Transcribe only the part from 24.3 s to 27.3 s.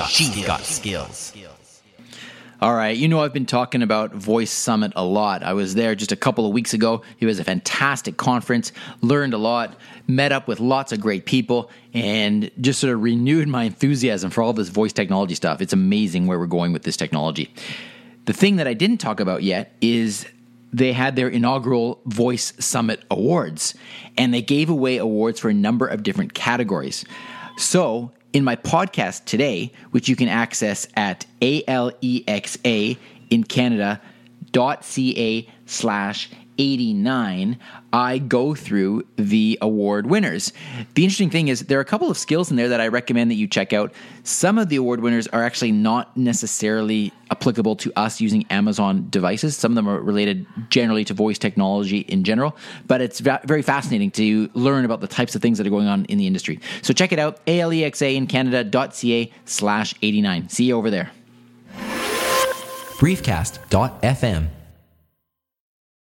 they gave away awards for a number of different categories.